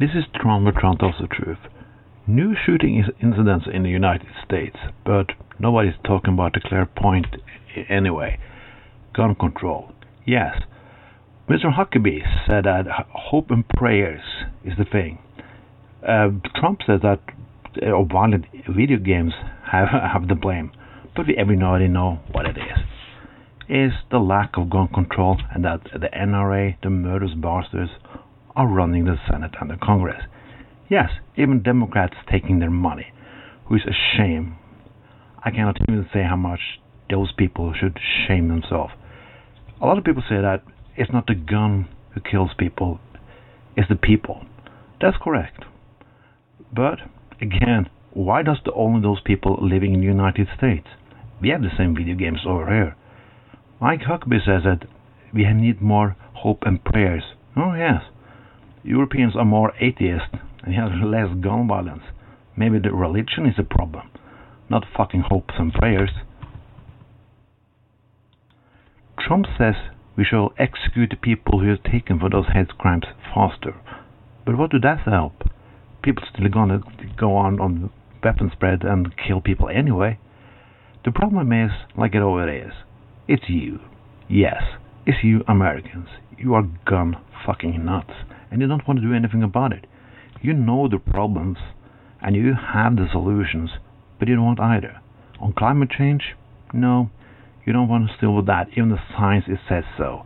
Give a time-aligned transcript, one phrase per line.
[0.00, 1.58] This is Tron where Tron tells the truth.
[2.24, 7.26] New shooting incidents in the United States, but nobody's talking about the clear point
[7.88, 8.38] anyway.
[9.12, 9.90] Gun control.
[10.24, 10.62] Yes,
[11.48, 11.74] Mr.
[11.76, 14.20] Huckabee said that hope and prayers
[14.64, 15.18] is the thing.
[16.06, 17.20] Uh, Trump said that
[17.82, 19.32] uh, violent video games
[19.72, 20.70] have have the blame,
[21.16, 22.78] but we everybody know what it is.
[23.68, 27.90] Is the lack of gun control and that the NRA, the murderous bastards,
[28.58, 30.20] are running the Senate and the Congress.
[30.90, 33.06] Yes, even Democrats taking their money,
[33.66, 34.56] who is a shame.
[35.44, 38.92] I cannot even say how much those people should shame themselves.
[39.80, 40.64] A lot of people say that
[40.96, 42.98] it's not the gun who kills people,
[43.76, 44.44] it's the people.
[45.00, 45.62] That's correct.
[46.74, 46.98] But
[47.40, 50.88] again, why does the only those people living in the United States?
[51.40, 52.96] We have the same video games over here.
[53.80, 54.88] Mike Huckabee says that
[55.32, 57.22] we need more hope and prayers.
[57.56, 58.02] Oh yes,
[58.84, 62.04] Europeans are more atheist and have less gun violence.
[62.56, 64.10] Maybe the religion is a problem,
[64.68, 66.10] not fucking hopes and prayers.
[69.18, 69.74] Trump says
[70.16, 73.74] we shall execute the people who are taken for those hate crimes faster.
[74.44, 75.42] But what do that help?
[76.02, 76.80] People still gonna
[77.16, 77.90] go on on
[78.22, 80.18] weapon spread and kill people anyway.
[81.04, 82.72] The problem is, like it always is,
[83.26, 83.80] it's you.
[84.28, 84.62] Yes,
[85.06, 86.08] it's you Americans.
[86.36, 88.12] You are gun fucking nuts
[88.50, 89.86] and you don't want to do anything about it.
[90.40, 91.58] You know the problems
[92.20, 93.70] and you have the solutions,
[94.18, 95.00] but you don't want either.
[95.40, 96.34] On climate change,
[96.72, 97.10] no,
[97.64, 98.68] you don't want to deal with that.
[98.72, 100.24] Even the science it says so.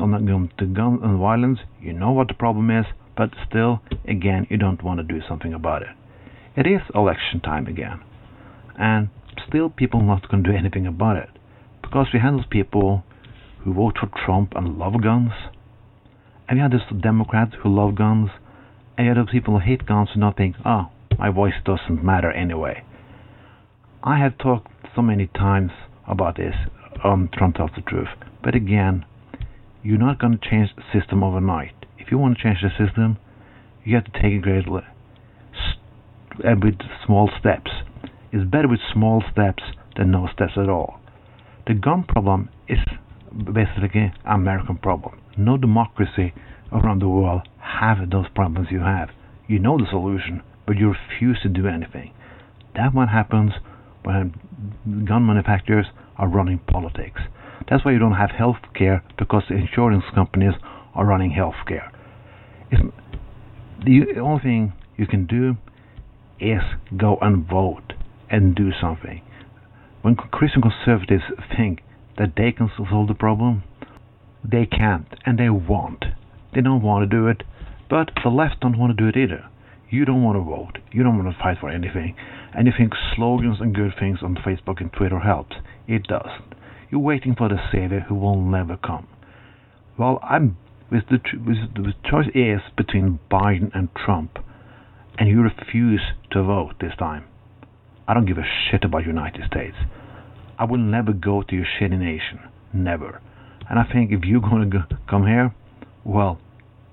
[0.00, 4.56] On the, gun and violence, you know what the problem is, but still, again, you
[4.56, 5.88] don't want to do something about it.
[6.56, 8.00] It is election time again,
[8.78, 9.08] and
[9.46, 11.28] still people not going to do anything about it
[11.82, 13.04] because we have those people
[13.62, 15.32] who vote for Trump and love guns,
[16.48, 18.30] and you have those Democrats who love guns,
[18.96, 22.30] and have those people who hate guns who not think, oh, my voice doesn't matter
[22.30, 22.82] anyway.
[24.02, 25.72] I have talked so many times
[26.06, 26.54] about this
[27.04, 28.08] um, on Tron Tells the Truth,
[28.42, 29.04] but again,
[29.82, 31.74] you're not going to change the system overnight.
[31.98, 33.18] If you want to change the system,
[33.84, 34.84] you have to take it gradually,
[36.44, 37.70] and with small steps.
[38.32, 39.62] It's better with small steps
[39.96, 41.00] than no steps at all.
[41.66, 42.78] The gun problem is
[43.44, 45.20] basically American problem.
[45.36, 46.32] No democracy
[46.72, 49.10] around the world have those problems you have.
[49.46, 52.12] You know the solution, but you refuse to do anything.
[52.74, 53.52] That what happens
[54.02, 54.34] when
[55.04, 55.86] gun manufacturers
[56.16, 57.20] are running politics.
[57.68, 60.54] That's why you don't have health care because the insurance companies
[60.94, 61.90] are running health care.
[63.84, 65.56] the only thing you can do
[66.38, 66.62] is
[66.96, 67.92] go and vote
[68.30, 69.22] and do something.
[70.02, 71.24] When Christian conservatives
[71.56, 71.80] think
[72.18, 73.62] that they can solve the problem,
[74.44, 76.04] they can't and they won't.
[76.54, 77.42] They don't want to do it,
[77.90, 79.48] but the left don't want to do it either.
[79.88, 80.78] You don't want to vote.
[80.92, 82.16] You don't want to fight for anything.
[82.52, 85.56] And you think slogans and good things on Facebook and Twitter helps.
[85.86, 86.54] It doesn't.
[86.90, 89.06] You're waiting for the savior who will never come.
[89.98, 90.56] Well, I'm
[90.90, 94.38] with the, with the choice is between Biden and Trump,
[95.18, 96.02] and you refuse
[96.32, 97.24] to vote this time.
[98.06, 99.76] I don't give a shit about United States.
[100.58, 102.40] I will never go to your shitty nation.
[102.72, 103.20] Never.
[103.68, 105.54] And I think if you're going to come here,
[106.04, 106.38] well,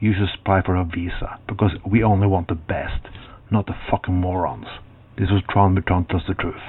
[0.00, 3.06] you should apply for a visa because we only want the best,
[3.50, 4.66] not the fucking morons.
[5.16, 6.62] This was Tron Tron tells the truth.